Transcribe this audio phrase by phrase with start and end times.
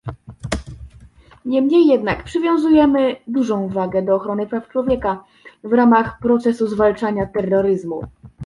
[1.45, 5.23] Niemniej jednak przywiązujemy dużą wagę do ochrony praw człowieka
[5.63, 8.01] w ramach procesu zwalczania terroryzmu